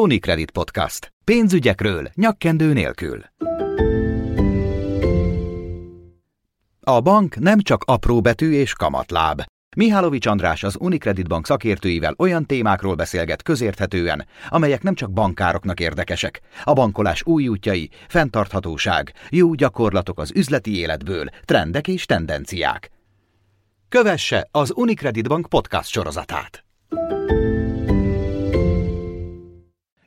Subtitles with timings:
[0.00, 1.12] Unicredit Podcast.
[1.24, 3.20] Pénzügyekről nyakkendő nélkül.
[6.80, 9.42] A bank nem csak apró betű és kamatláb.
[9.76, 16.40] Mihálovics András az Unicredit Bank szakértőivel olyan témákról beszélget közérthetően, amelyek nem csak bankároknak érdekesek.
[16.64, 22.90] A bankolás új útjai, fenntarthatóság, jó gyakorlatok az üzleti életből, trendek és tendenciák.
[23.88, 26.64] Kövesse az Unicredit Bank podcast sorozatát!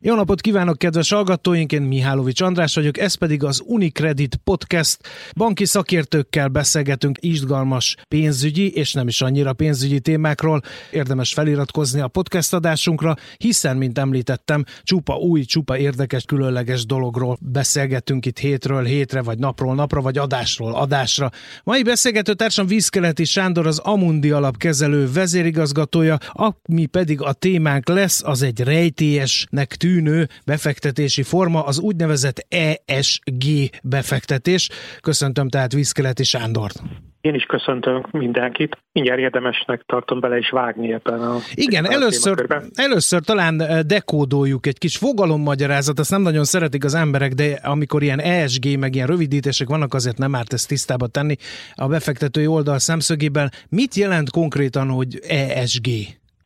[0.01, 1.71] Jó napot kívánok, kedves hallgatóink!
[1.71, 4.97] Én Mihálovics András vagyok, ez pedig az Unicredit Podcast.
[5.35, 10.61] Banki szakértőkkel beszélgetünk izgalmas pénzügyi és nem is annyira pénzügyi témákról.
[10.91, 18.25] Érdemes feliratkozni a podcast adásunkra, hiszen, mint említettem, csupa új, csupa érdekes, különleges dologról beszélgetünk
[18.25, 21.29] itt hétről hétre, vagy napról napra, vagy adásról adásra.
[21.63, 28.41] Mai beszélgető társam Vízkeleti Sándor az Amundi alapkezelő vezérigazgatója, ami pedig a témánk lesz, az
[28.41, 33.43] egy rejtélyesnek tűnik tűnő befektetési forma az úgynevezett ESG
[33.83, 34.69] befektetés.
[35.01, 36.81] Köszöntöm tehát Vízkeleti Sándort.
[37.21, 38.77] Én is köszöntöm mindenkit.
[38.91, 44.65] Mindjárt érdemesnek tartom bele is vágni ebben a Igen, a először, először talán eh, dekódoljuk
[44.65, 49.07] egy kis fogalommagyarázatot, azt nem nagyon szeretik az emberek, de amikor ilyen ESG, meg ilyen
[49.07, 51.35] rövidítések vannak, azért nem árt ezt tisztába tenni
[51.75, 53.51] a befektetői oldal szemszögében.
[53.69, 55.87] Mit jelent konkrétan, hogy ESG?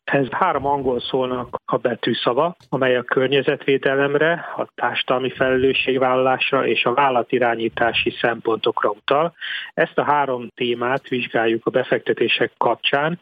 [0.04, 8.16] Ez három angol szólnak a betűszava, amely a környezetvédelemre, a társadalmi felelősségvállalásra és a vállalatirányítási
[8.20, 9.34] szempontokra utal.
[9.74, 13.20] Ezt a három témát vizsgáljuk a befektetések kapcsán,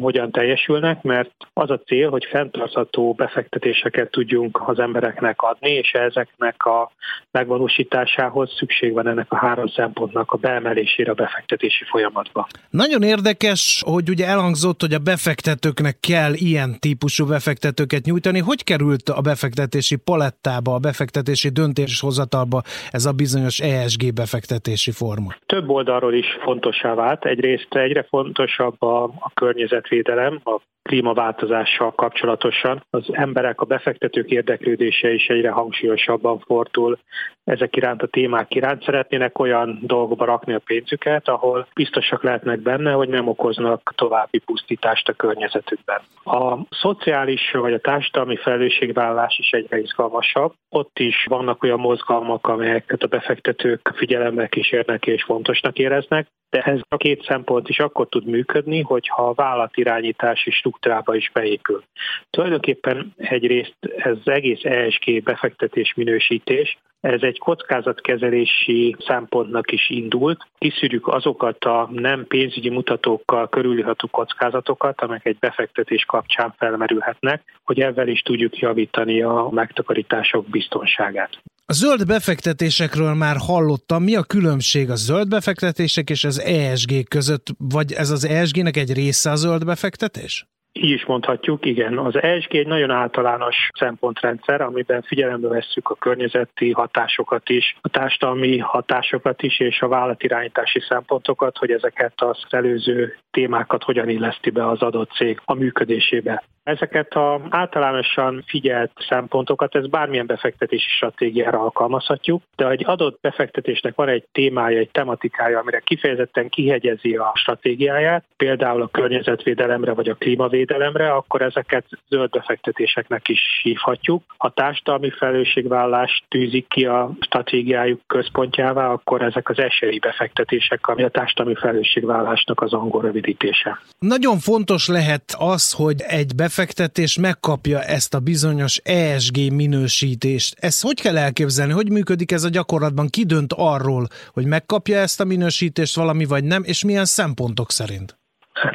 [0.00, 6.64] hogyan teljesülnek, mert az a cél, hogy fenntartható befektetéseket tudjunk az embereknek adni, és ezeknek
[6.64, 6.92] a
[7.30, 12.46] megvalósításához szükség van ennek a három szempontnak a beemelésére a befektetési folyamatba.
[12.70, 18.38] Nagyon érdekes, hogy ugye elhangzott, hogy a befektetőknek kell ilyen típusú befektetőket nyújtani.
[18.38, 25.34] Hogy került a befektetési palettába, a befektetési döntéshozatalba ez a bizonyos ESG befektetési forma?
[25.46, 27.24] Több oldalról is fontossá vált.
[27.24, 32.84] Egyrészt egyre fontosabb a, a környezetvédelem, a klímaváltozással kapcsolatosan.
[32.90, 36.98] Az emberek, a befektetők érdeklődése is egyre hangsúlyosabban fordul
[37.44, 38.82] ezek iránt a témák iránt.
[38.82, 45.08] Szeretnének olyan dolgokba rakni a pénzüket, ahol biztosak lehetnek benne, hogy nem okoznak további pusztítást
[45.08, 46.00] a környezetükben.
[46.24, 50.52] A szociális vagy a társadalmi felelősségvállalás is egyre izgalmasabb.
[50.68, 56.80] Ott is vannak olyan mozgalmak, amelyeket a befektetők figyelembe kísérnek és fontosnak éreznek, de ez
[56.88, 61.82] a két szempont is akkor tud működni, hogyha a vállalatirányítási struktúrába is beépül.
[62.30, 70.46] Tulajdonképpen egyrészt ez az egész ESG befektetés minősítés, ez egy kockázatkezelési szempontnak is indult.
[70.58, 78.08] Kiszűrjük azokat a nem pénzügyi mutatókkal körülható kockázatokat, amelyek egy befektetés kapcsán felmerülhetnek, hogy ezzel
[78.08, 81.38] is tudjuk javítani a megtakarítások biztonságát.
[81.66, 84.02] A zöld befektetésekről már hallottam.
[84.02, 87.46] Mi a különbség a zöld befektetések és az ESG között?
[87.58, 90.46] Vagy ez az ESG-nek egy része a zöld befektetés?
[90.72, 91.98] Így is mondhatjuk, igen.
[91.98, 98.58] Az ESG egy nagyon általános szempontrendszer, amiben figyelembe vesszük a környezeti hatásokat is, a társadalmi
[98.58, 104.82] hatásokat is, és a vállalatirányítási szempontokat, hogy ezeket az előző témákat hogyan illeszti be az
[104.82, 106.44] adott cég a működésébe.
[106.64, 114.08] Ezeket a általánosan figyelt szempontokat, ez bármilyen befektetési stratégiára alkalmazhatjuk, de egy adott befektetésnek van
[114.08, 121.12] egy témája, egy tematikája, amire kifejezetten kihegyezi a stratégiáját, például a környezetvédelemre vagy a klímavédelemre,
[121.12, 124.22] akkor ezeket zöld befektetéseknek is hívhatjuk.
[124.36, 131.08] Ha társadalmi felelősségvállást tűzik ki a stratégiájuk központjává, akkor ezek az esélyi befektetések, ami a
[131.08, 133.80] társadalmi felelősségvállásnak az angol rövidítése.
[133.98, 140.56] Nagyon fontos lehet az, hogy egy befektetés befektetés megkapja ezt a bizonyos ESG minősítést.
[140.58, 141.72] Ezt hogy kell elképzelni?
[141.72, 143.08] Hogy működik ez a gyakorlatban?
[143.08, 148.18] Ki dönt arról, hogy megkapja ezt a minősítést valami vagy nem, és milyen szempontok szerint?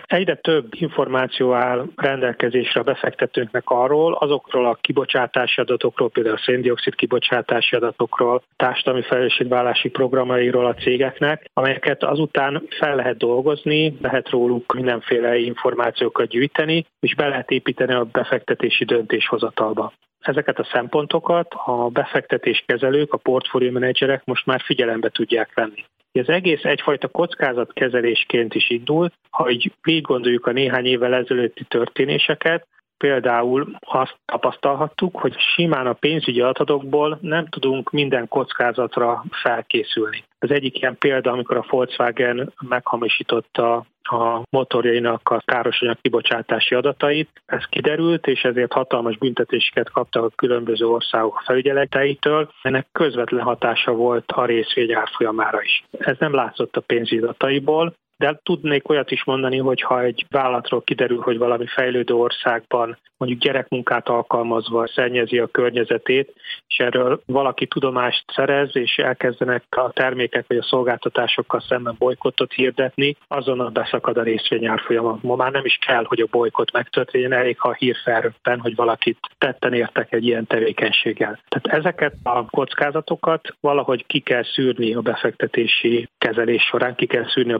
[0.05, 6.95] Egyre több információ áll rendelkezésre a befektetőknek arról, azokról a kibocsátási adatokról, például a széndiokszid
[6.95, 15.37] kibocsátási adatokról, társadalmi felelősségvállási programairól a cégeknek, amelyeket azután fel lehet dolgozni, lehet róluk mindenféle
[15.37, 19.93] információkat gyűjteni, és be lehet építeni a befektetési döntéshozatalba.
[20.19, 25.85] Ezeket a szempontokat a befektetéskezelők, a portfólió menedzserek most már figyelembe tudják venni.
[26.19, 32.67] Az egész egyfajta kockázatkezelésként is indult, ha így végig gondoljuk a néhány évvel ezelőtti történéseket,
[32.99, 40.23] Például azt tapasztalhattuk, hogy simán a pénzügyi adatokból nem tudunk minden kockázatra felkészülni.
[40.39, 47.29] Az egyik ilyen példa, amikor a Volkswagen meghamisította a motorjainak a károsanyag kibocsátási adatait.
[47.45, 52.51] Ez kiderült, és ezért hatalmas büntetéseket kaptak a különböző országok felügyeleteitől.
[52.61, 55.83] Ennek közvetlen hatása volt a részvény árfolyamára is.
[55.97, 60.81] Ez nem látszott a pénzügyi adataiból, de tudnék olyat is mondani, hogy ha egy vállalatról
[60.81, 66.33] kiderül, hogy valami fejlődő országban mondjuk gyerekmunkát alkalmazva szennyezi a környezetét,
[66.67, 73.15] és erről valaki tudomást szerez, és elkezdenek a termékek vagy a szolgáltatásokkal szemben bolykottot hirdetni,
[73.27, 75.19] azonnal beszakad a részvényárfolyama.
[75.21, 78.75] Ma már nem is kell, hogy a bolykott megtörténjen, elég, ha a hír felröppen, hogy
[78.75, 81.39] valakit tetten értek egy ilyen tevékenységgel.
[81.47, 87.53] Tehát ezeket a kockázatokat valahogy ki kell szűrni a befektetési kezelés során, ki kell szűrni
[87.53, 87.57] a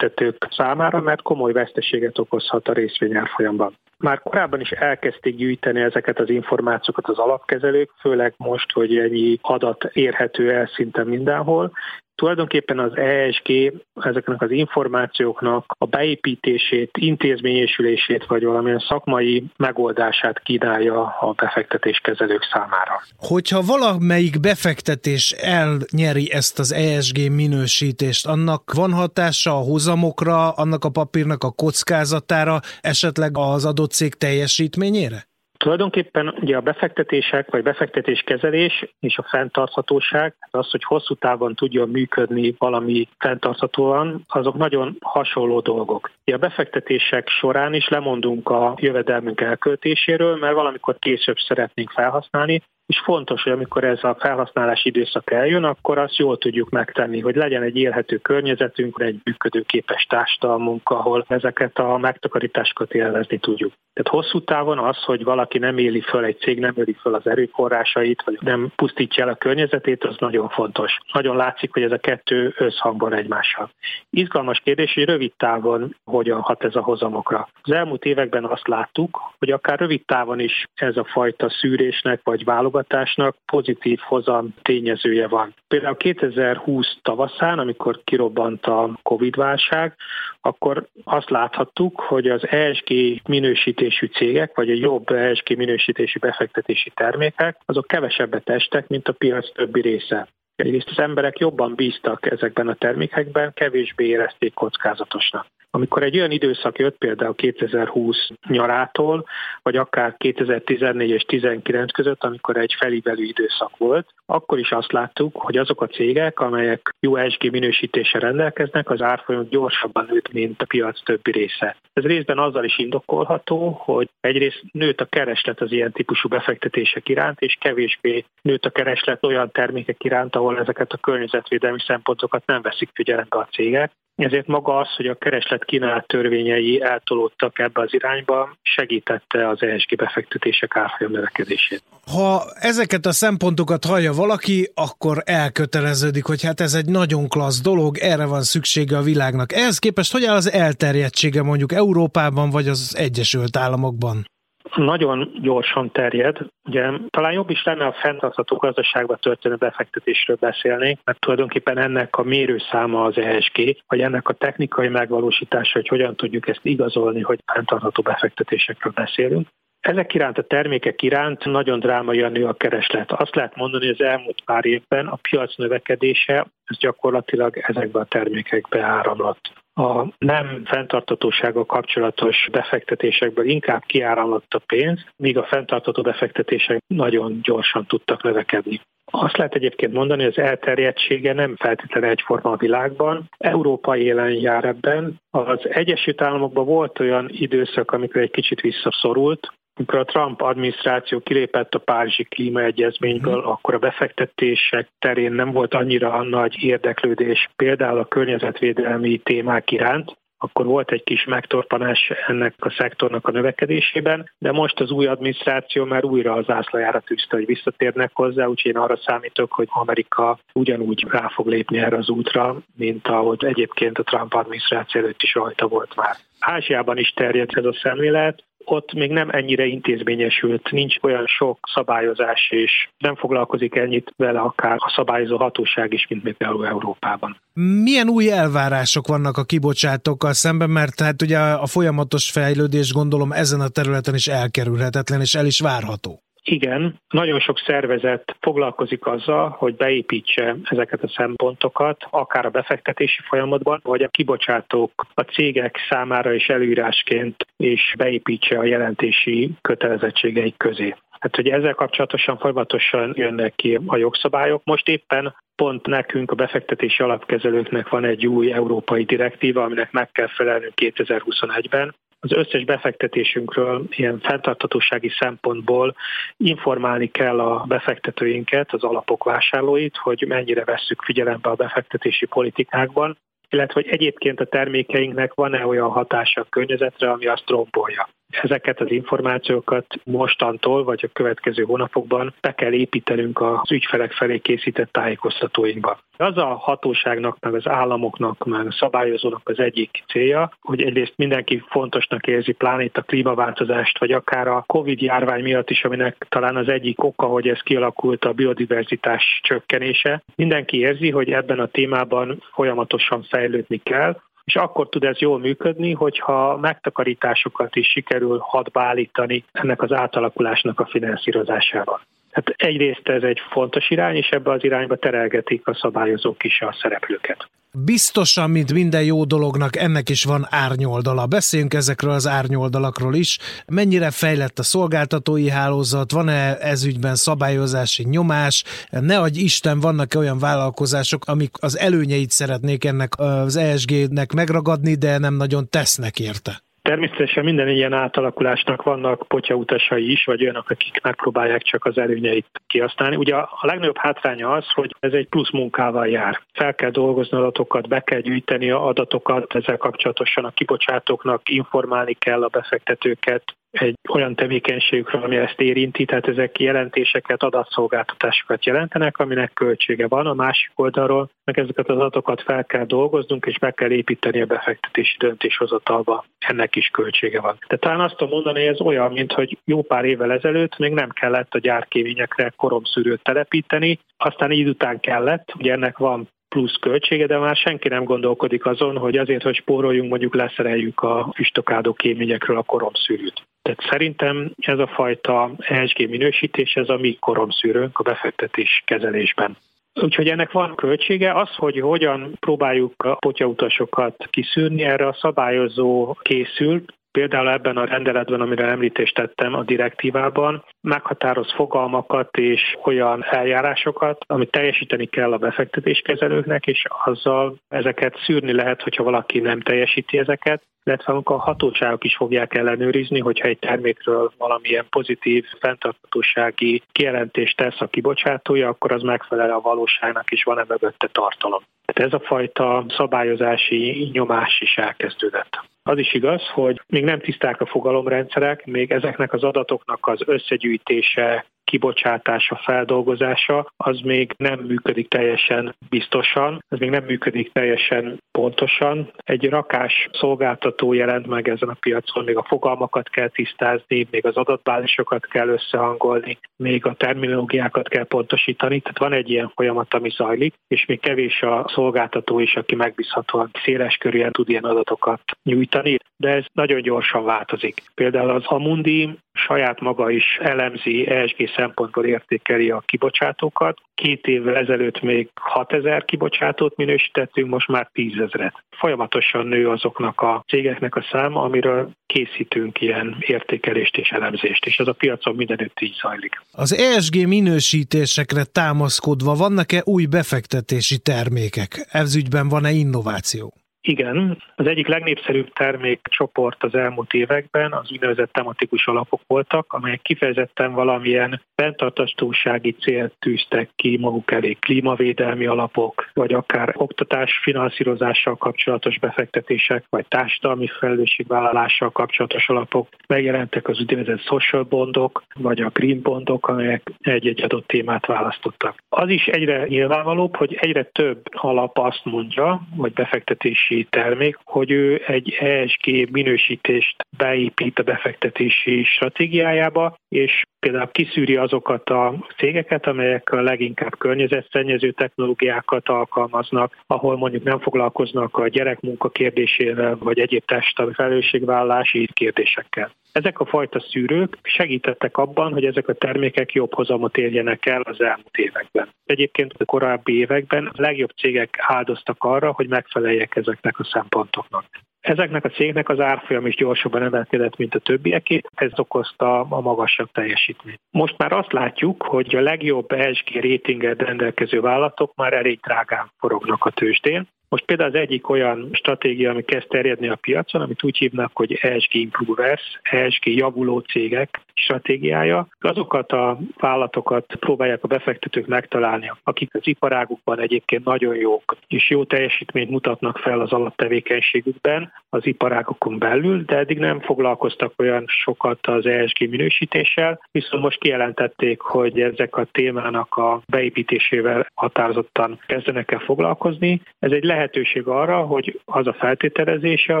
[0.14, 3.76] befektetők számára, mert komoly veszteséget okozhat a részvényárfolyamban.
[3.96, 9.84] Már korábban is elkezdték gyűjteni ezeket az információkat az alapkezelők, főleg most, hogy ennyi adat
[9.92, 11.72] érhető el szinte mindenhol,
[12.14, 21.32] tulajdonképpen az ESG ezeknek az információknak a beépítését, intézményesülését vagy valamilyen szakmai megoldását kínálja a
[21.36, 23.02] befektetéskezelők számára.
[23.16, 30.90] Hogyha valamelyik befektetés elnyeri ezt az ESG minősítést, annak van hatása a hozamokra, annak a
[30.90, 35.30] papírnak a kockázatára, esetleg az adott cég teljesítményére?
[35.62, 42.54] Tulajdonképpen ugye a befektetések vagy befektetéskezelés és a fenntarthatóság, az, hogy hosszú távon tudjon működni
[42.58, 46.10] valami fenntarthatóan, azok nagyon hasonló dolgok.
[46.24, 53.42] A befektetések során is lemondunk a jövedelmünk elköltéséről, mert valamikor később szeretnénk felhasználni, és fontos,
[53.42, 57.76] hogy amikor ez a felhasználási időszak eljön, akkor azt jól tudjuk megtenni, hogy legyen egy
[57.76, 63.72] élhető környezetünk, egy működőképes társadalmunk, ahol ezeket a megtakarításokat élvezni tudjuk.
[63.92, 67.26] Tehát hosszú távon az, hogy valaki nem éli föl, egy cég nem éli föl az
[67.26, 70.98] erőforrásait, vagy nem pusztítja el a környezetét, az nagyon fontos.
[71.12, 73.70] Nagyon látszik, hogy ez a kettő összhangban egymással.
[74.10, 77.48] Izgalmas kérdés, hogy rövid távon hogyan hat ez a hozamokra.
[77.62, 82.44] Az elmúlt években azt láttuk, hogy akár rövid távon is ez a fajta szűrésnek vagy
[82.72, 85.54] válogatásnak pozitív hozam tényezője van.
[85.68, 89.96] Például 2020 tavaszán, amikor kirobbant a Covid-válság,
[90.40, 92.90] akkor azt láthattuk, hogy az ESG
[93.28, 99.52] minősítésű cégek, vagy a jobb ESG minősítésű befektetési termékek, azok kevesebbet estek, mint a piac
[99.52, 100.28] többi része.
[100.56, 105.46] Egyrészt az emberek jobban bíztak ezekben a termékekben, kevésbé érezték kockázatosnak.
[105.74, 108.16] Amikor egy olyan időszak jött például 2020
[108.48, 109.24] nyarától,
[109.62, 115.36] vagy akár 2014 és 2019 között, amikor egy felívelő időszak volt, akkor is azt láttuk,
[115.36, 120.66] hogy azok a cégek, amelyek jó ESG minősítése rendelkeznek, az árfolyam gyorsabban nőtt, mint a
[120.66, 121.76] piac többi része.
[121.92, 127.40] Ez részben azzal is indokolható, hogy egyrészt nőtt a kereslet az ilyen típusú befektetések iránt,
[127.40, 132.90] és kevésbé nőtt a kereslet olyan termékek iránt, ahol ezeket a környezetvédelmi szempontokat nem veszik
[132.94, 133.92] figyelembe a cégek,
[134.24, 139.96] ezért maga az, hogy a kereslet kínálat törvényei eltolódtak ebbe az irányba, segítette az ESG
[139.96, 141.82] befektetések árfolyam növekedését.
[142.12, 147.96] Ha ezeket a szempontokat hallja valaki, akkor elköteleződik, hogy hát ez egy nagyon klassz dolog,
[147.98, 149.52] erre van szüksége a világnak.
[149.52, 154.31] Ehhez képest hogy áll az elterjedtsége mondjuk Európában vagy az Egyesült Államokban?
[154.76, 156.38] Nagyon gyorsan terjed.
[156.64, 162.22] Ugye talán jobb is lenne a fenntartható gazdaságba történő befektetésről beszélni, mert tulajdonképpen ennek a
[162.22, 168.02] mérőszáma az ESG, vagy ennek a technikai megvalósítása, hogy hogyan tudjuk ezt igazolni, hogy fenntartható
[168.02, 169.48] befektetésekről beszélünk.
[169.80, 173.12] Ezek iránt, a termékek iránt nagyon drámai a nő a kereslet.
[173.12, 178.04] Azt lehet mondani, hogy az elmúlt pár évben a piac növekedése ez gyakorlatilag ezekbe a
[178.04, 186.82] termékekbe áramlott a nem fenntartatósággal kapcsolatos befektetésekből inkább kiáramlott a pénz, míg a fenntartató befektetések
[186.86, 188.80] nagyon gyorsan tudtak növekedni.
[189.04, 193.28] Azt lehet egyébként mondani, hogy az elterjedtsége nem feltétlenül egyforma a világban.
[193.38, 195.20] Európa élen jár ebben.
[195.30, 199.52] Az Egyesült Államokban volt olyan időszak, amikor egy kicsit visszaszorult,
[199.82, 203.46] amikor a Trump adminisztráció kilépett a Párizsi klímaegyezményből, mm.
[203.46, 210.66] akkor a befektetések terén nem volt annyira nagy érdeklődés, például a környezetvédelmi témák iránt, akkor
[210.66, 216.04] volt egy kis megtorpanás ennek a szektornak a növekedésében, de most az új adminisztráció már
[216.04, 221.28] újra az ászlajára tűzte, hogy visszatérnek hozzá, úgyhogy én arra számítok, hogy Amerika ugyanúgy rá
[221.28, 225.96] fog lépni erre az útra, mint ahogy egyébként a Trump adminisztráció előtt is rajta volt
[225.96, 226.16] már.
[226.38, 232.50] Ázsiában is terjedt ez a szemlélet, ott még nem ennyire intézményesült, nincs olyan sok szabályozás,
[232.50, 237.40] és nem foglalkozik ennyit vele akár a szabályozó hatóság is, mint például Európában.
[237.52, 243.60] Milyen új elvárások vannak a kibocsátókkal szemben, mert hát ugye a folyamatos fejlődés gondolom ezen
[243.60, 246.22] a területen is elkerülhetetlen, és el is várható.
[246.44, 253.80] Igen, nagyon sok szervezet foglalkozik azzal, hogy beépítse ezeket a szempontokat, akár a befektetési folyamatban,
[253.82, 260.94] vagy a kibocsátók a cégek számára is előírásként és beépítse a jelentési kötelezettségeik közé.
[261.22, 264.64] Hát, hogy ezzel kapcsolatosan folyamatosan jönnek ki a jogszabályok.
[264.64, 270.26] Most éppen pont nekünk, a befektetési alapkezelőknek van egy új európai direktíva, aminek meg kell
[270.26, 275.94] felelnünk 2021-ben, az összes befektetésünkről ilyen fenntartatósági szempontból
[276.36, 283.80] informálni kell a befektetőinket, az alapok vásárlóit, hogy mennyire vesszük figyelembe a befektetési politikákban, illetve
[283.80, 288.08] hogy egyébként a termékeinknek van-e olyan hatása a környezetre, ami azt rombolja.
[288.42, 294.92] Ezeket az információkat mostantól vagy a következő hónapokban be kell építenünk az ügyfelek felé készített
[294.92, 295.98] tájékoztatóinkba.
[296.16, 301.62] Az a hatóságnak, meg az államoknak, meg a szabályozónak az egyik célja, hogy egyrészt mindenki
[301.68, 306.56] fontosnak érzi, pláne itt a klímaváltozást, vagy akár a Covid járvány miatt is, aminek talán
[306.56, 310.22] az egyik oka, hogy ez kialakult a biodiverzitás csökkenése.
[310.36, 315.92] Mindenki érzi, hogy ebben a témában folyamatosan fejlődni kell, és akkor tud ez jól működni,
[315.92, 322.00] hogyha megtakarításokat is sikerül hadba állítani ennek az átalakulásnak a finanszírozásával.
[322.32, 326.76] Hát egyrészt ez egy fontos irány, és ebbe az irányba terelgetik a szabályozók is a
[326.80, 327.48] szereplőket.
[327.84, 331.26] Biztosan, mint minden jó dolognak, ennek is van árnyoldala.
[331.26, 333.38] Beszéljünk ezekről az árnyoldalakról is.
[333.66, 338.64] Mennyire fejlett a szolgáltatói hálózat, van-e ezügyben szabályozási nyomás?
[338.90, 344.94] Ne adj Isten, vannak -e olyan vállalkozások, amik az előnyeit szeretnék ennek az ESG-nek megragadni,
[344.94, 346.62] de nem nagyon tesznek érte?
[346.92, 353.16] Természetesen minden ilyen átalakulásnak vannak potyautasai is, vagy olyanok, akik megpróbálják csak az előnyeit kihasználni.
[353.16, 356.40] Ugye a legnagyobb hátránya az, hogy ez egy plusz munkával jár.
[356.52, 362.42] Fel kell dolgozni adatokat, be kell gyűjteni a adatokat, ezzel kapcsolatosan a kibocsátóknak informálni kell
[362.42, 370.08] a befektetőket, egy olyan tevékenységükről, ami ezt érinti, tehát ezek jelentéseket, adatszolgáltatásokat jelentenek, aminek költsége
[370.08, 370.26] van.
[370.26, 374.46] A másik oldalról meg ezeket az adatokat fel kell dolgoznunk, és meg kell építeni a
[374.46, 376.24] befektetési döntéshozatalba.
[376.38, 377.58] Ennek is költsége van.
[377.68, 381.10] De talán azt tudom mondani, ez olyan, mint hogy jó pár évvel ezelőtt még nem
[381.10, 387.38] kellett a gyárkéményekre koromszűrőt telepíteni, aztán így után kellett, ugye ennek van plusz költsége, de
[387.38, 392.62] már senki nem gondolkodik azon, hogy azért, hogy spóroljunk, mondjuk leszereljük a füstokádó kéményekről a
[392.62, 393.42] koromszűrőt.
[393.62, 399.56] Tehát szerintem ez a fajta ESG minősítés, ez a mi koromszűrőnk a befektetés kezelésben.
[400.00, 401.32] Úgyhogy ennek van költsége.
[401.32, 408.40] Az, hogy hogyan próbáljuk a potyautasokat kiszűrni, erre a szabályozó készült, Például ebben a rendeletben,
[408.40, 416.66] amire említést tettem a direktívában, meghatároz fogalmakat és olyan eljárásokat, amit teljesíteni kell a befektetéskezelőknek,
[416.66, 422.16] és azzal ezeket szűrni lehet, hogyha valaki nem teljesíti ezeket, illetve amikor a hatóságok is
[422.16, 429.50] fogják ellenőrizni, hogyha egy termékről valamilyen pozitív fenntarthatósági kijelentést tesz a kibocsátója, akkor az megfelel
[429.50, 431.62] a valóságnak, és van-e mögötte tartalom.
[431.84, 435.60] Tehát ez a fajta szabályozási nyomás is elkezdődött.
[435.82, 441.44] Az is igaz, hogy még nem tiszták a fogalomrendszerek, még ezeknek az adatoknak az összegyűjtése,
[441.72, 449.12] kibocsátása, feldolgozása, az még nem működik teljesen biztosan, ez még nem működik teljesen pontosan.
[449.16, 454.36] Egy rakás szolgáltató jelent meg ezen a piacon, még a fogalmakat kell tisztázni, még az
[454.36, 460.54] adatbázisokat kell összehangolni, még a terminológiákat kell pontosítani, tehát van egy ilyen folyamat, ami zajlik,
[460.68, 466.28] és még kevés a szolgáltató is, aki megbízhatóan széles körűen tud ilyen adatokat nyújtani, de
[466.28, 467.82] ez nagyon gyorsan változik.
[467.94, 473.78] Például az Amundi saját maga is elemzi, ESG szempontból értékeli a kibocsátókat.
[473.94, 478.54] Két évvel ezelőtt még 6000 kibocsátót minősítettünk, most már 10 ezeret.
[478.70, 484.86] Folyamatosan nő azoknak a cégeknek a száma, amiről készítünk ilyen értékelést és elemzést, és ez
[484.86, 486.42] a piacon mindenütt így zajlik.
[486.52, 491.86] Az ESG minősítésekre támaszkodva vannak-e új befektetési termékek?
[491.90, 493.61] Ez ügyben van-e innováció?
[493.84, 500.72] Igen, az egyik legnépszerűbb termékcsoport az elmúlt években az úgynevezett tematikus alapok voltak, amelyek kifejezetten
[500.72, 509.84] valamilyen fenntartatósági célt tűztek ki maguk elé, klímavédelmi alapok, vagy akár oktatás finanszírozással kapcsolatos befektetések,
[509.88, 512.88] vagy társadalmi felelősségvállalással kapcsolatos alapok.
[513.06, 518.82] Megjelentek az úgynevezett social bondok, vagy a green bondok, amelyek egy-egy adott témát választottak.
[518.94, 525.02] Az is egyre nyilvánvalóbb, hogy egyre több alap azt mondja, vagy befektetési termék, hogy ő
[525.06, 533.40] egy ESG minősítést beépít a befektetési stratégiájába, és például kiszűri azokat a cégeket, amelyek a
[533.40, 542.08] leginkább környezetszennyező technológiákat alkalmaznak, ahol mondjuk nem foglalkoznak a gyerekmunka kérdésével, vagy egyéb társadalmi felelősségvállalási
[542.12, 542.92] kérdésekkel.
[543.12, 548.00] Ezek a fajta szűrők segítettek abban, hogy ezek a termékek jobb hozamot érjenek el az
[548.00, 548.88] elmúlt években.
[549.04, 554.64] Egyébként a korábbi években a legjobb cégek áldoztak arra, hogy megfeleljek ezeknek a szempontoknak.
[555.00, 560.10] Ezeknek a cégnek az árfolyam is gyorsabban emelkedett, mint a többieké, ez okozta a magasabb
[560.12, 560.80] teljesítményt.
[560.90, 566.64] Most már azt látjuk, hogy a legjobb ESG rétinget rendelkező vállalatok már elég drágán forognak
[566.64, 570.98] a tőzsdén, most például az egyik olyan stratégia, ami kezd terjedni a piacon, amit úgy
[570.98, 575.46] hívnak, hogy ESG Improvers, ESG javuló cégek stratégiája.
[575.60, 582.04] Azokat a vállalatokat próbálják a befektetők megtalálni, akik az iparágukban egyébként nagyon jók, és jó
[582.04, 588.86] teljesítményt mutatnak fel az alaptevékenységükben az iparágokon belül, de eddig nem foglalkoztak olyan sokat az
[588.86, 596.82] ESG minősítéssel, viszont most kijelentették, hogy ezek a témának a beépítésével határozottan kezdenek el foglalkozni.
[596.98, 600.00] Ez egy lehet lehetőség arra, hogy az a feltételezése a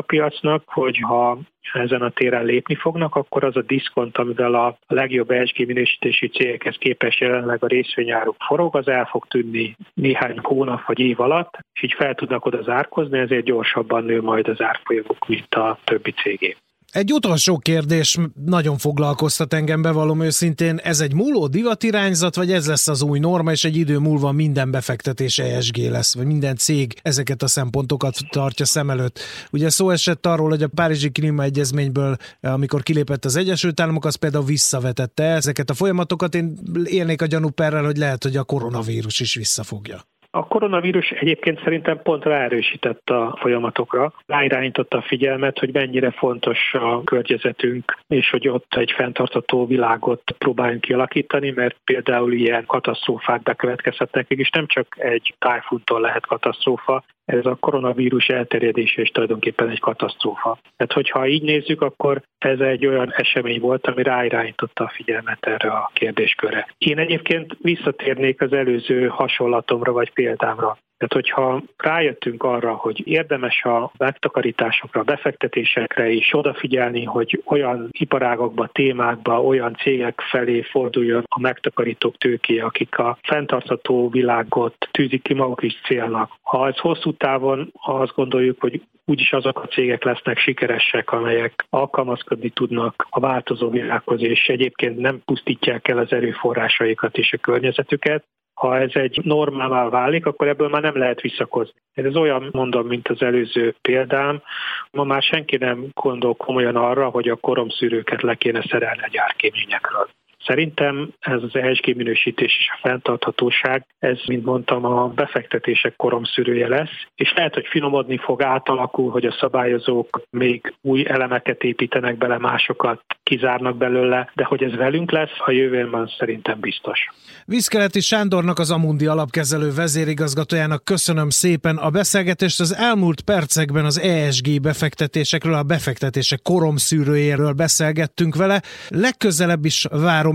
[0.00, 1.38] piacnak, hogy ha
[1.72, 6.76] ezen a téren lépni fognak, akkor az a diszkont, amivel a legjobb ESG minősítési cégekhez
[6.76, 11.82] képes jelenleg a részvényáruk forog, az el fog tűnni néhány hónap vagy év alatt, és
[11.82, 16.56] így fel tudnak oda zárkozni, ezért gyorsabban nő majd az árfolyamuk, mint a többi cégé.
[16.92, 20.76] Egy utolsó kérdés nagyon foglalkoztat engem, bevallom őszintén.
[20.76, 24.70] Ez egy múló divatirányzat, vagy ez lesz az új norma, és egy idő múlva minden
[24.70, 29.18] befektetés ESG lesz, vagy minden cég ezeket a szempontokat tartja szem előtt.
[29.50, 34.44] Ugye szó esett arról, hogy a Párizsi Klímaegyezményből, amikor kilépett az Egyesült Államok, az például
[34.44, 36.34] visszavetette ezeket a folyamatokat.
[36.34, 40.11] Én élnék a gyanúperrel, hogy lehet, hogy a koronavírus is visszafogja.
[40.34, 47.04] A koronavírus egyébként szerintem pont ráerősített a folyamatokra, ráirányította a figyelmet, hogy mennyire fontos a
[47.04, 54.50] környezetünk, és hogy ott egy fenntartató világot próbáljunk kialakítani, mert például ilyen katasztrófák bekövetkezhetnek, és
[54.50, 60.58] nem csak egy tájfuntól lehet katasztrófa, ez a koronavírus elterjedése is tulajdonképpen egy katasztrófa.
[60.76, 65.70] Tehát, hogyha így nézzük, akkor ez egy olyan esemény volt, ami ráirányította a figyelmet erre
[65.70, 66.68] a kérdéskörre.
[66.78, 70.78] Én egyébként visszatérnék az előző hasonlatomra vagy példámra.
[71.02, 79.42] Tehát, hogyha rájöttünk arra, hogy érdemes a megtakarításokra, befektetésekre is odafigyelni, hogy olyan iparágokba, témákba,
[79.42, 85.80] olyan cégek felé forduljon a megtakarítók tőké, akik a fenntartható világot tűzik ki maguk is
[85.84, 86.30] célnak.
[86.42, 92.50] Ha ez hosszú távon azt gondoljuk, hogy úgyis azok a cégek lesznek sikeresek, amelyek alkalmazkodni
[92.50, 98.78] tudnak a változó világhoz, és egyébként nem pusztítják el az erőforrásaikat és a környezetüket, ha
[98.78, 101.80] ez egy normává válik, akkor ebből már nem lehet visszakozni.
[101.94, 104.42] Ez olyan mondom, mint az előző példám.
[104.90, 110.08] Ma már senki nem gondol komolyan arra, hogy a koromszűrőket le kéne szerelni a gyárkéményekről.
[110.46, 117.06] Szerintem ez az ESG minősítés és a fenntarthatóság, ez, mint mondtam, a befektetések koromszűrője lesz,
[117.14, 123.02] és lehet, hogy finomodni fog, átalakul, hogy a szabályozók még új elemeket építenek bele, másokat
[123.22, 127.00] kizárnak belőle, de hogy ez velünk lesz, a jövőben szerintem biztos.
[127.46, 132.60] Vízkeleti Sándornak az Amundi alapkezelő vezérigazgatójának köszönöm szépen a beszélgetést.
[132.60, 138.62] Az elmúlt percekben az ESG befektetésekről, a befektetések koromszűrőjéről beszélgettünk vele.
[138.88, 139.86] Legközelebb is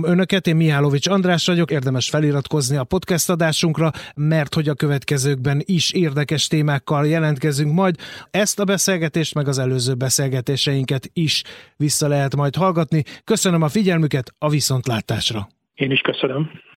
[0.02, 5.62] várom önöket, én Mihálovics András vagyok, érdemes feliratkozni a podcast adásunkra, mert hogy a következőkben
[5.66, 7.96] is érdekes témákkal jelentkezünk majd.
[8.32, 11.44] Ezt a beszélgetést, meg az előző beszélgetéseinket is
[11.78, 13.04] vissza lehet majd hallgatni.
[13.24, 15.48] Köszönöm a figyelmüket, a viszontlátásra!
[15.74, 16.50] Én is köszönöm.